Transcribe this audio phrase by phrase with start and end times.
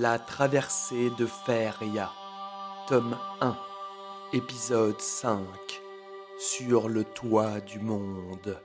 [0.00, 2.10] La traversée de Feria,
[2.88, 3.54] tome 1,
[4.32, 5.44] épisode 5,
[6.38, 8.58] sur le toit du monde.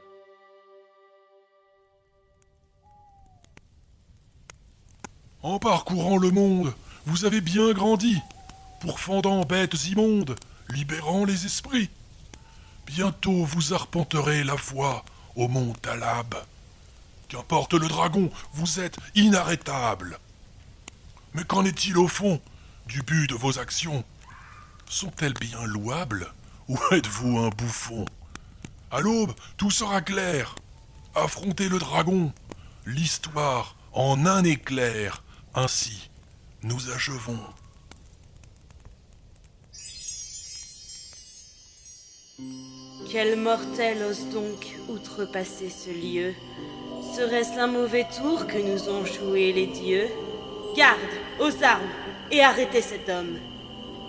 [5.43, 6.73] En parcourant le monde,
[7.05, 8.17] vous avez bien grandi,
[8.79, 10.37] pourfendant bêtes immondes,
[10.69, 11.89] libérant les esprits.
[12.85, 15.03] Bientôt vous arpenterez la voie
[15.35, 16.33] au mont Talab.
[17.27, 20.17] Qu'importe le dragon, vous êtes inarrêtable.
[21.35, 22.39] Mais qu'en est-il au fond
[22.87, 24.05] du but de vos actions?
[24.87, 26.31] Sont-elles bien louables
[26.69, 28.05] ou êtes-vous un bouffon?
[28.89, 30.55] À l'aube, tout sera clair.
[31.13, 32.31] Affrontez le dragon,
[32.85, 35.23] l'histoire en un éclair.
[35.53, 36.09] Ainsi,
[36.63, 37.39] nous achevons.
[43.11, 46.33] Quel mortel ose donc outrepasser ce lieu?
[47.13, 50.09] Serait-ce un mauvais tour que nous ont joué les dieux?
[50.75, 50.99] Garde,
[51.39, 51.81] aux armes,
[52.31, 53.37] et arrêtez cet homme.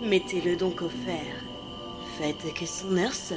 [0.02, 1.22] Mettez-le donc au fer.
[2.18, 3.36] Faites que son heure sonne.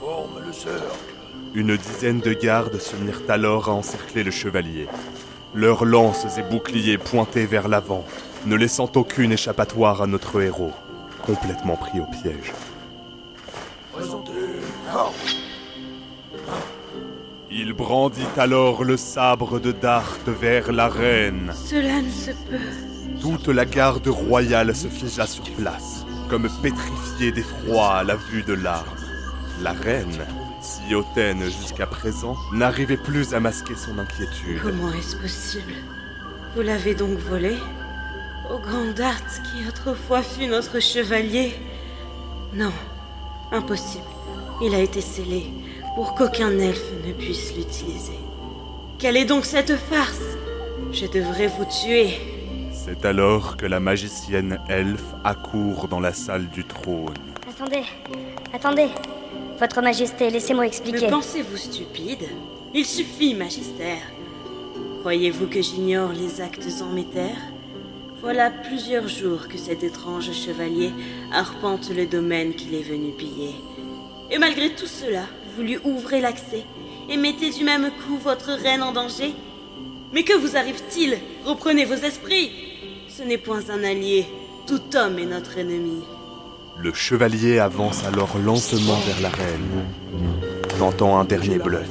[0.00, 1.14] Forme le cercle.
[1.54, 4.88] Une dizaine de gardes se mirent alors à encercler le chevalier.
[5.54, 8.04] Leurs lances et boucliers pointaient vers l'avant,
[8.44, 10.72] ne laissant aucune échappatoire à notre héros,
[11.24, 12.52] complètement pris au piège.
[17.56, 21.52] Il brandit alors le sabre de Dart vers la reine.
[21.54, 23.20] Cela ne se peut.
[23.20, 28.54] Toute la garde royale se figea sur place, comme pétrifiée d'effroi à la vue de
[28.54, 28.96] l'arme.
[29.62, 30.26] La reine,
[30.60, 34.60] si hautaine jusqu'à présent, n'arrivait plus à masquer son inquiétude.
[34.60, 35.74] Comment est-ce possible?
[36.56, 37.54] Vous l'avez donc volé
[38.52, 41.54] Au grand Dart qui autrefois fut notre chevalier?
[42.52, 42.72] Non,
[43.52, 44.02] impossible.
[44.60, 45.52] Il a été scellé
[45.94, 48.18] pour qu'aucun elfe ne puisse l'utiliser.
[48.98, 50.36] Quelle est donc cette farce?
[50.92, 52.14] Je devrais vous tuer.
[52.72, 57.14] C'est alors que la magicienne elfe accourt dans la salle du trône.
[57.48, 57.84] Attendez,
[58.52, 58.88] attendez.
[59.58, 61.06] Votre Majesté, laissez-moi expliquer.
[61.06, 62.28] Me pensez-vous stupide?
[62.74, 64.02] Il suffit, Magistère.
[65.00, 67.40] Croyez-vous que j'ignore les actes en mes terres?
[68.20, 70.90] Voilà plusieurs jours que cet étrange chevalier
[71.32, 73.54] arpente le domaine qu'il est venu piller.
[74.30, 75.24] Et malgré tout cela,
[75.56, 76.64] vous lui ouvrez l'accès
[77.08, 79.34] et mettez du même coup votre reine en danger
[80.12, 81.18] Mais que vous arrive-t-il?
[81.44, 82.50] Reprenez vos esprits
[83.08, 84.26] Ce n'est point un allié,
[84.66, 86.02] tout homme est notre ennemi.
[86.76, 89.84] Le chevalier avance alors lentement vers la reine,
[90.78, 91.88] tentant un dernier bluff,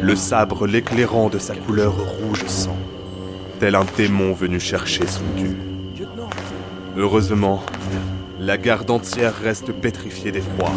[0.00, 2.76] le sabre l'éclairant de sa couleur rouge sang,
[3.60, 5.56] tel un démon venu chercher son dû.
[6.96, 7.62] Heureusement,
[8.40, 10.70] la garde entière reste pétrifiée d'effroi.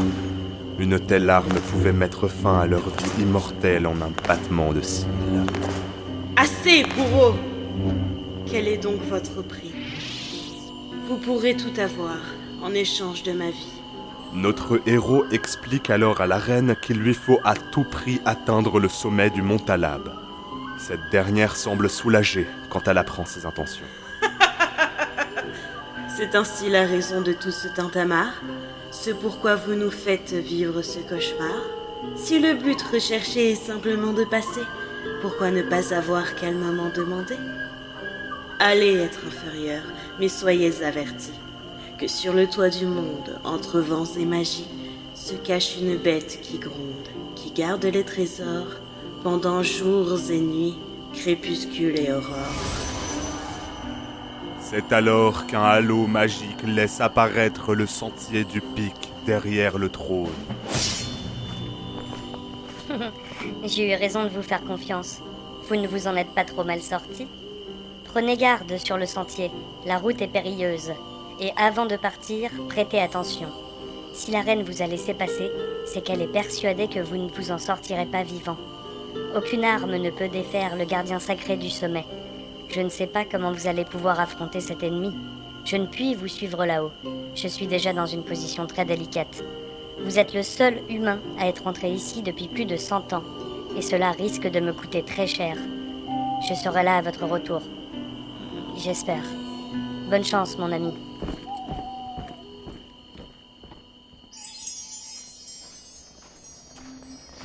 [0.79, 5.07] Une telle arme pouvait mettre fin à leur vie immortelle en un battement de cils.
[6.37, 7.35] Assez, bourreau
[8.45, 9.73] Quel est donc votre prix?
[11.07, 12.17] Vous pourrez tout avoir
[12.63, 13.81] en échange de ma vie.
[14.33, 18.87] Notre héros explique alors à la reine qu'il lui faut à tout prix atteindre le
[18.87, 20.13] sommet du mont Talab.
[20.77, 23.85] Cette dernière semble soulagée quand elle apprend ses intentions.
[26.19, 28.41] C'est ainsi la raison de tout ce tintamarre.
[28.91, 31.61] Ce pourquoi vous nous faites vivre ce cauchemar.
[32.17, 34.65] Si le but recherché est simplement de passer,
[35.21, 37.35] pourquoi ne pas avoir calmement demandé?
[38.59, 39.83] Allez être inférieur,
[40.19, 41.31] mais soyez avertis
[41.97, 44.67] que sur le toit du monde, entre vents et magie,
[45.15, 47.07] se cache une bête qui gronde,
[47.37, 48.75] qui garde les trésors
[49.23, 50.75] pendant jours et nuits,
[51.13, 52.88] crépuscule et aurore.
[54.71, 58.93] C'est alors qu'un halo magique laisse apparaître le sentier du pic
[59.25, 60.29] derrière le trône.
[63.63, 65.23] J'ai eu raison de vous faire confiance.
[65.67, 67.25] Vous ne vous en êtes pas trop mal sorti.
[68.05, 69.49] Prenez garde sur le sentier,
[69.87, 70.91] la route est périlleuse.
[71.39, 73.47] Et avant de partir, prêtez attention.
[74.13, 75.49] Si la reine vous a laissé passer,
[75.87, 78.57] c'est qu'elle est persuadée que vous ne vous en sortirez pas vivant.
[79.35, 82.05] Aucune arme ne peut défaire le gardien sacré du sommet.
[82.69, 85.11] Je ne sais pas comment vous allez pouvoir affronter cet ennemi.
[85.65, 86.91] Je ne puis vous suivre là-haut.
[87.33, 89.43] Je suis déjà dans une position très délicate.
[90.03, 93.23] Vous êtes le seul humain à être entré ici depuis plus de 100 ans,
[93.75, 95.57] et cela risque de me coûter très cher.
[96.47, 97.61] Je serai là à votre retour.
[98.77, 99.23] J'espère.
[100.09, 100.93] Bonne chance, mon ami.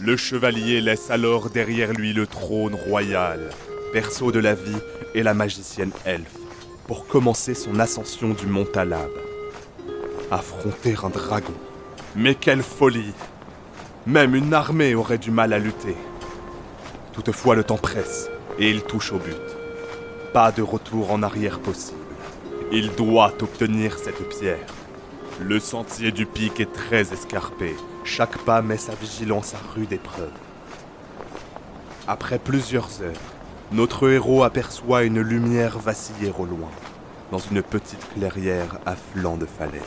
[0.01, 3.51] Le chevalier laisse alors derrière lui le trône royal,
[3.95, 4.83] berceau de la vie
[5.15, 6.37] et la magicienne elfe,
[6.89, 9.09] pour commencer son ascension du mont Talab.
[10.33, 11.55] Affronter un dragon.
[12.17, 13.13] Mais quelle folie
[14.05, 15.97] Même une armée aurait du mal à lutter.
[17.13, 19.37] Toutefois, le temps presse et il touche au but.
[20.33, 21.99] Pas de retour en arrière possible.
[22.73, 24.67] Il doit obtenir cette pierre.
[25.41, 27.77] Le sentier du pic est très escarpé.
[28.03, 30.33] Chaque pas met sa vigilance à rude épreuve.
[32.09, 33.34] Après plusieurs heures,
[33.75, 36.71] notre héros aperçoit une lumière vaciller au loin,
[37.33, 39.83] dans une petite clairière à flanc de falaise.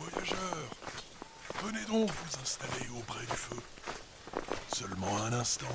[0.00, 0.70] Voyageurs,
[1.62, 3.56] venez donc vous installer auprès du feu.
[4.74, 5.66] Seulement un instant.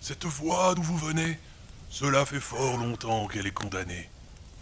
[0.00, 1.38] Cette voie d'où vous venez,
[1.94, 4.10] cela fait fort longtemps qu'elle est condamnée.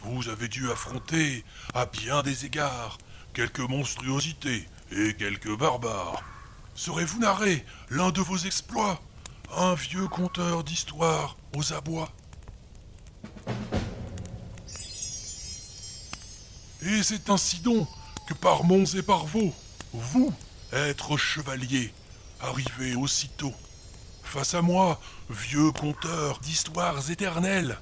[0.02, 1.42] Vous avez dû affronter,
[1.72, 2.98] à bien des égards,
[3.32, 6.22] quelques monstruosités et quelques barbares.
[6.74, 9.00] Saurez-vous narrer l'un de vos exploits
[9.56, 12.12] Un vieux conteur d'histoire aux abois?
[16.82, 17.88] Et c'est ainsi donc
[18.28, 19.54] que par monts et par vaux,
[19.94, 20.34] vous,
[20.70, 21.94] être chevalier,
[22.42, 23.54] arrivez aussitôt.
[24.32, 24.98] Face à moi,
[25.28, 27.78] vieux conteur d'histoires éternelles,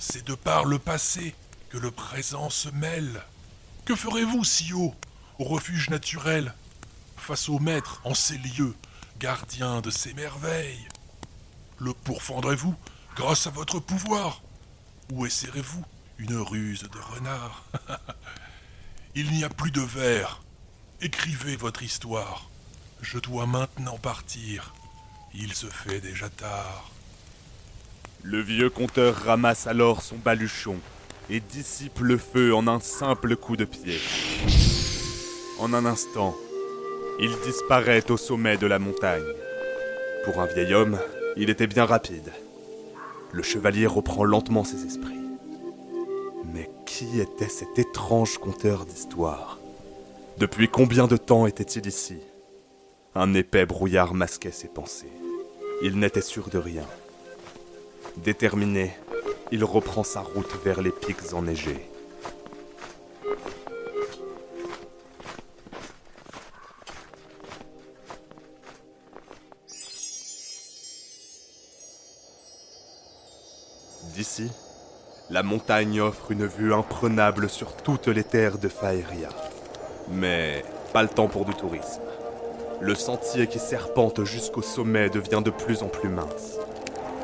[0.00, 1.32] c'est de par le passé
[1.70, 3.22] que le présent se mêle.
[3.84, 4.96] Que ferez-vous si haut,
[5.38, 6.54] au refuge naturel,
[7.16, 8.74] face au maître en ces lieux,
[9.20, 10.88] gardien de ces merveilles?
[11.78, 12.74] Le pourfendrez-vous
[13.14, 14.42] grâce à votre pouvoir?
[15.12, 15.84] Ou essaierez-vous
[16.18, 17.62] une ruse de renard?
[19.14, 20.42] Il n'y a plus de vers.
[21.00, 22.50] Écrivez votre histoire.
[23.02, 24.74] Je dois maintenant partir.
[25.34, 26.90] Il se fait déjà tard.
[28.22, 30.76] Le vieux conteur ramasse alors son baluchon
[31.30, 33.98] et dissipe le feu en un simple coup de pied.
[35.58, 36.36] En un instant,
[37.18, 39.24] il disparaît au sommet de la montagne.
[40.24, 40.98] Pour un vieil homme,
[41.36, 42.30] il était bien rapide.
[43.32, 45.14] Le chevalier reprend lentement ses esprits.
[46.52, 49.58] Mais qui était cet étrange conteur d'histoire?
[50.36, 52.18] Depuis combien de temps était-il ici?
[53.14, 55.12] Un épais brouillard masquait ses pensées.
[55.84, 56.86] Il n'était sûr de rien.
[58.18, 58.96] Déterminé,
[59.50, 61.88] il reprend sa route vers les pics enneigés.
[74.14, 74.52] D'ici,
[75.30, 79.30] la montagne offre une vue imprenable sur toutes les terres de Faeria.
[80.12, 82.02] Mais pas le temps pour du tourisme.
[82.82, 86.58] Le sentier qui serpente jusqu'au sommet devient de plus en plus mince.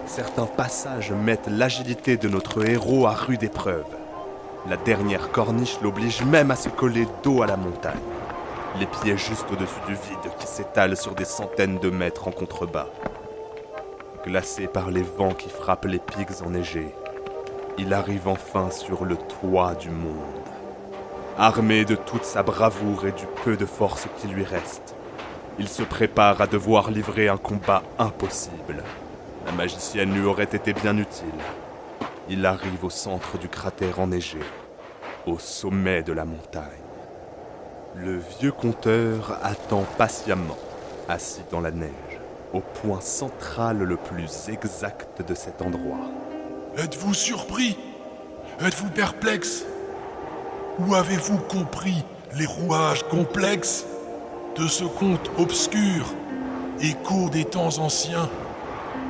[0.06, 3.84] Certains passages mettent l'agilité de notre héros à rude épreuve.
[4.70, 7.99] La dernière corniche l'oblige même à se coller dos à la montagne,
[8.78, 12.87] les pieds juste au-dessus du vide qui s'étale sur des centaines de mètres en contrebas.
[14.25, 16.94] Glacé par les vents qui frappent les pics enneigés,
[17.78, 20.14] il arrive enfin sur le toit du monde.
[21.37, 24.94] Armé de toute sa bravoure et du peu de force qui lui reste,
[25.58, 28.82] il se prépare à devoir livrer un combat impossible.
[29.46, 31.26] La magicienne lui aurait été bien utile.
[32.28, 34.38] Il arrive au centre du cratère enneigé,
[35.26, 36.62] au sommet de la montagne.
[37.96, 40.58] Le vieux conteur attend patiemment,
[41.08, 42.20] assis dans la neige,
[42.52, 46.06] au point central le plus exact de cet endroit.
[46.76, 47.77] Êtes-vous surpris?
[48.60, 49.65] Êtes-vous perplexe?
[50.79, 52.05] Ou avez-vous compris
[52.36, 53.84] les rouages complexes?
[54.58, 56.06] De ce conte obscur,
[56.81, 58.29] écho des temps anciens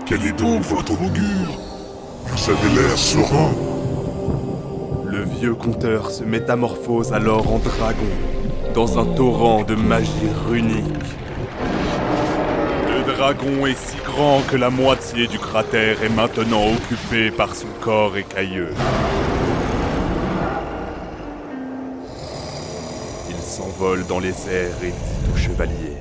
[0.05, 1.59] Quel est donc votre augure
[2.27, 3.53] Vous avez l'air serein.
[5.07, 8.13] Le vieux conteur se métamorphose alors en dragon,
[8.75, 10.11] dans un torrent de magie
[10.49, 10.85] runique.
[12.95, 17.69] Le dragon est si grand que la moitié du cratère est maintenant occupée par son
[17.81, 18.75] corps écailleux.
[23.79, 25.97] S'envole dans les airs et dit au chevalier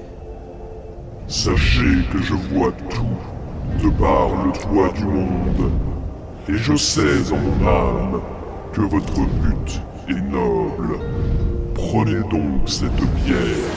[1.28, 5.72] Sachez que je vois tout de par le toit du monde.
[6.48, 8.22] Et je sais en mon âme
[8.74, 11.00] que votre but est noble.
[11.74, 12.92] Prenez donc cette
[13.26, 13.74] pierre.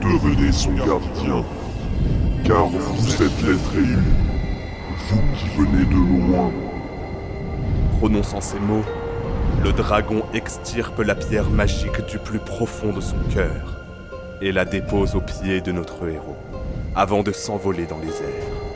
[0.00, 1.44] Devenez son gardien.
[2.44, 3.98] Car vous êtes l'être élu.
[5.08, 6.50] Vous qui venez de loin.
[7.98, 8.84] Prononçant ces mots,
[9.62, 13.80] le dragon extirpe la pierre magique du plus profond de son cœur
[14.40, 16.36] et la dépose aux pieds de notre héros,
[16.96, 18.72] avant de s'envoler dans les airs.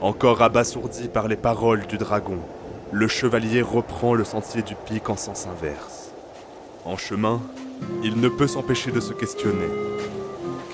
[0.00, 2.38] Encore abasourdi par les paroles du dragon,
[2.92, 6.12] le chevalier reprend le sentier du pic en sens inverse.
[6.84, 7.40] En chemin,
[8.02, 9.68] il ne peut s'empêcher de se questionner.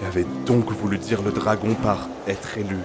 [0.04, 2.76] Qu'avait donc voulu dire le dragon par être élu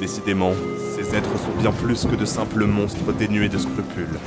[0.00, 0.52] Décidément,
[0.96, 4.18] ces êtres sont bien plus que de simples monstres dénués de scrupules,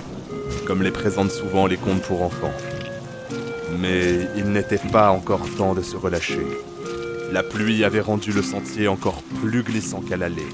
[0.66, 2.54] comme les présentent souvent les contes pour enfants.
[3.78, 6.48] Mais il n'était pas encore temps de se relâcher.
[7.34, 10.48] La pluie avait rendu le sentier encore plus glissant qu'à l'aller.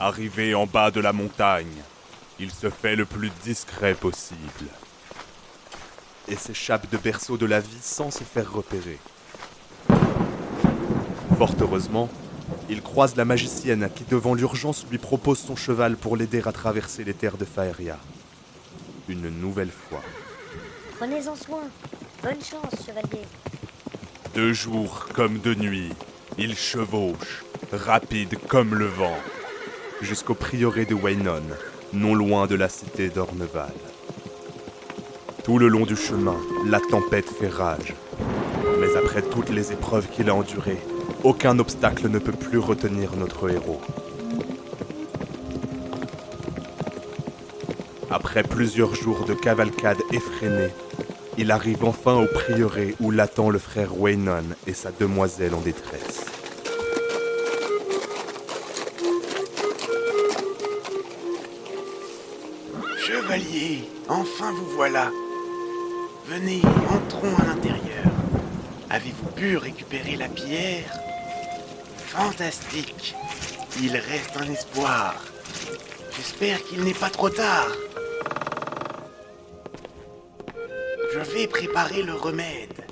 [0.00, 1.84] Arrivé en bas de la montagne,
[2.40, 4.66] il se fait le plus discret possible
[6.30, 8.98] et s'échappe de berceau de la vie sans se faire repérer.
[11.36, 12.08] Fort heureusement,
[12.68, 17.04] il croise la magicienne qui, devant l'urgence, lui propose son cheval pour l'aider à traverser
[17.04, 17.98] les terres de Faeria.
[19.08, 20.02] Une nouvelle fois.
[20.98, 21.62] Prenez-en soin.
[22.22, 23.24] Bonne chance, chevalier.
[24.34, 25.92] De jour comme de nuit,
[26.38, 29.16] il chevauche, rapide comme le vent,
[30.02, 31.42] jusqu'au prieuré de Waynon,
[31.92, 33.89] non loin de la cité d'Orneval.
[35.44, 37.94] Tout le long du chemin, la tempête fait rage.
[38.78, 40.80] Mais après toutes les épreuves qu'il a endurées,
[41.24, 43.80] aucun obstacle ne peut plus retenir notre héros.
[48.10, 50.70] Après plusieurs jours de cavalcade effrénée,
[51.38, 56.26] il arrive enfin au prieuré où l'attend le frère Waynon et sa demoiselle en détresse.
[62.98, 65.10] Chevalier, enfin vous voilà.
[66.30, 68.04] Venez, entrons à l'intérieur.
[68.88, 70.96] Avez-vous pu récupérer la pierre?
[71.96, 73.16] Fantastique.
[73.82, 75.16] Il reste un espoir.
[76.16, 77.72] J'espère qu'il n'est pas trop tard.
[81.12, 82.84] Je vais préparer le remède.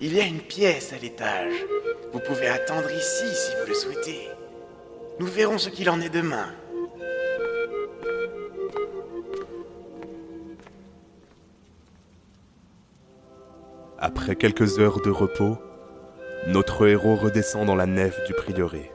[0.00, 1.66] Il y a une pièce à l'étage.
[2.12, 4.28] Vous pouvez attendre ici si vous le souhaitez.
[5.18, 6.54] Nous verrons ce qu'il en est demain.
[14.06, 15.56] Après quelques heures de repos,
[16.46, 18.92] notre héros redescend dans la nef du prieuré.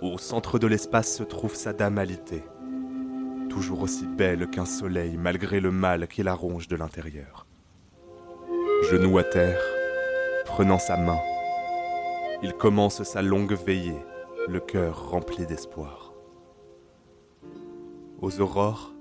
[0.00, 2.42] Au centre de l'espace se trouve sa dame alitée,
[3.48, 7.46] toujours aussi belle qu'un soleil malgré le mal qui la ronge de l'intérieur.
[8.90, 9.62] Genoux à terre,
[10.44, 11.20] prenant sa main,
[12.42, 14.04] il commence sa longue veillée,
[14.48, 16.14] le cœur rempli d'espoir.
[18.20, 18.92] Aux aurores,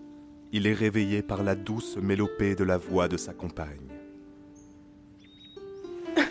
[0.52, 3.88] il est réveillé par la douce mélopée de la voix de sa compagne.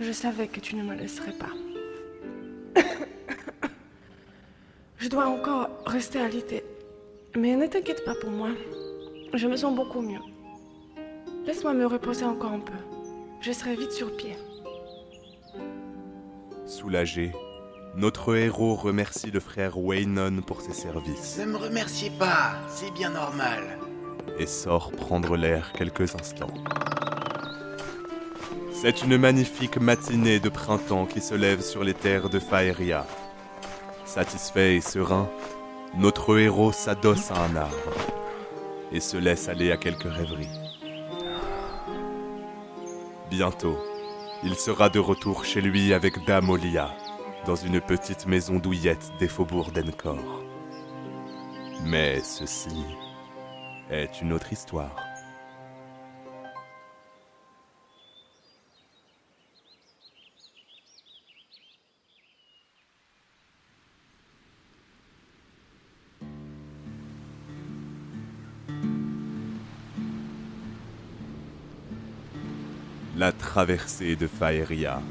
[0.00, 1.52] Je savais que tu ne me laisserais pas.
[4.98, 6.62] Je dois encore rester alité.
[7.36, 8.50] Mais ne t'inquiète pas pour moi.
[9.34, 10.20] Je me sens beaucoup mieux.
[11.46, 12.72] Laisse-moi me reposer encore un peu.
[13.40, 14.36] Je serai vite sur pied.
[16.66, 17.32] Soulagé,
[17.96, 23.10] notre héros remercie le frère Waynon pour ses services Ne me remerciez pas, c'est bien
[23.10, 23.78] normal.
[24.38, 26.54] et sort prendre l'air quelques instants.
[28.72, 33.06] C'est une magnifique matinée de printemps qui se lève sur les terres de Faeria.
[34.06, 35.28] Satisfait et serein,
[35.96, 37.76] notre héros s'adosse à un arbre
[38.92, 40.48] et se laisse aller à quelques rêveries.
[43.30, 43.76] Bientôt,
[44.42, 46.90] il sera de retour chez lui avec Dame Olia,
[47.46, 50.44] dans une petite maison douillette des faubourgs d'Encor.
[51.84, 52.84] Mais ceci
[53.90, 54.94] est une autre histoire.
[73.16, 75.02] La traversée de Faeria.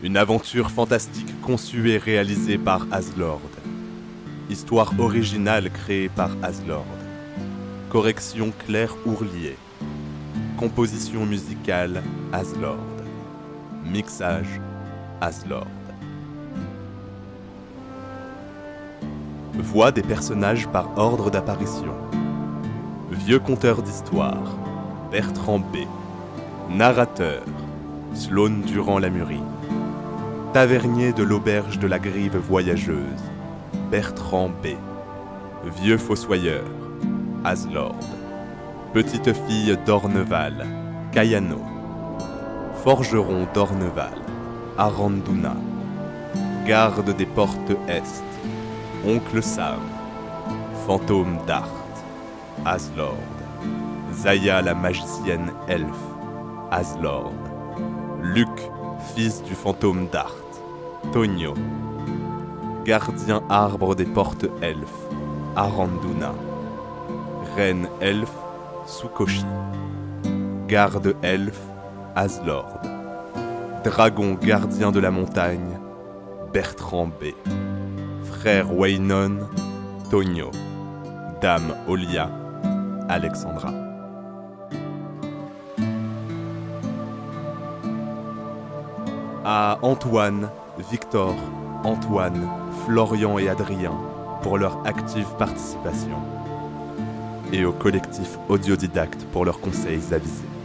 [0.00, 3.40] Une aventure fantastique conçue et réalisée par Aslord.
[4.48, 6.86] Histoire originale créée par Aslord.
[7.90, 9.56] Correction Claire Ourlier.
[10.56, 12.78] Composition musicale Aslord.
[13.84, 14.60] Mixage
[15.20, 15.66] Aslord.
[19.54, 21.92] Voix des personnages par ordre d'apparition.
[23.10, 24.56] Vieux conteur d'histoire.
[25.10, 25.78] Bertrand B.
[26.70, 27.42] Narrateur.
[28.14, 29.42] Sloane Durand Lamurie.
[30.54, 33.22] Tavernier de l'auberge de la Grive voyageuse.
[33.90, 34.68] Bertrand B.
[35.82, 36.64] Vieux fossoyeur.
[37.44, 37.98] Aslord.
[38.94, 40.66] Petite fille d'Orneval.
[41.12, 41.60] Cayano.
[42.82, 44.14] Forgeron d'Orneval.
[44.78, 45.54] Aranduna.
[46.64, 48.24] Garde des portes Est.
[49.06, 49.80] Oncle Sam.
[50.86, 51.68] Fantôme d'Art.
[52.64, 53.18] Aslord.
[54.14, 55.86] Zaya la magicienne elfe.
[56.70, 57.34] Aslord.
[58.22, 58.48] Luc,
[59.18, 60.44] fils du fantôme d'Art.
[61.12, 61.52] Tonio.
[62.84, 65.08] Gardien arbre des portes elfes.
[65.56, 66.32] Aranduna.
[67.56, 68.38] Reine elfe.
[68.86, 69.44] Sukoshi.
[70.68, 71.60] Garde elfe.
[72.14, 72.78] Aslord.
[73.82, 75.80] dragon gardien de la montagne,
[76.52, 77.34] Bertrand B.
[78.24, 79.38] Frère Waynon,
[80.10, 80.50] Tonio.
[81.40, 82.30] Dame Olia,
[83.08, 83.87] Alexandra.
[89.50, 90.50] À Antoine,
[90.90, 91.34] Victor,
[91.82, 92.50] Antoine,
[92.84, 93.98] Florian et Adrien
[94.42, 96.18] pour leur active participation.
[97.50, 100.57] Et au collectif Audiodidacte pour leurs conseils avisés.